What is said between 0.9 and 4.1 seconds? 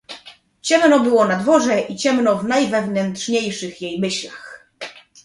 było na dworze i ciemno w najwewnętrzniejszych jej